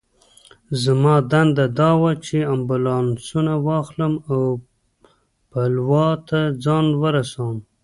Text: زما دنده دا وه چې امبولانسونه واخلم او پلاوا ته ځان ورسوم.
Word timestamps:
زما 0.83 1.15
دنده 1.31 1.65
دا 1.79 1.91
وه 2.01 2.11
چې 2.25 2.37
امبولانسونه 2.53 3.53
واخلم 3.67 4.13
او 4.31 4.41
پلاوا 5.51 6.07
ته 6.27 6.39
ځان 6.63 6.85
ورسوم. 7.01 7.55